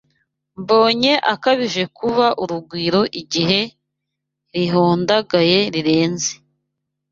Mbonye 0.61 1.13
akabije 1.33 1.83
kuba 1.97 2.25
urugwiro 2.43 3.01
Igihe 3.21 3.59
rihundagaye 4.55 5.59
rirenze 5.73 6.31